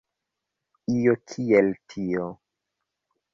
[1.01, 2.27] Io kiel tio.